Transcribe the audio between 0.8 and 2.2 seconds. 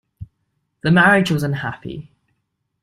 The marriage was unhappy.